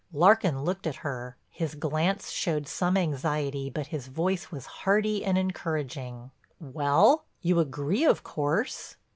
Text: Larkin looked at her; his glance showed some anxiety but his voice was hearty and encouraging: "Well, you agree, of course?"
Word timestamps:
Larkin 0.11 0.63
looked 0.63 0.87
at 0.87 0.95
her; 1.05 1.37
his 1.51 1.75
glance 1.75 2.31
showed 2.31 2.67
some 2.67 2.97
anxiety 2.97 3.69
but 3.69 3.85
his 3.93 4.07
voice 4.07 4.49
was 4.49 4.65
hearty 4.65 5.23
and 5.23 5.37
encouraging: 5.37 6.31
"Well, 6.59 7.25
you 7.41 7.59
agree, 7.59 8.05
of 8.05 8.23
course?" 8.23 8.95